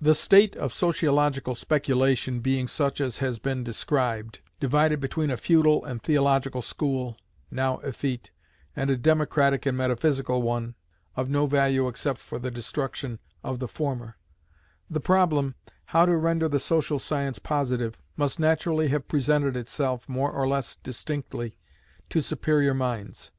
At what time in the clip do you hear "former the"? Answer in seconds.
13.68-15.00